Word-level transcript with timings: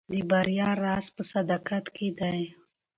د 0.11 0.13
بریا 0.29 0.69
راز 0.83 1.05
په 1.15 1.23
صداقت 1.31 1.85
کې 1.95 2.07
دی. 2.19 2.41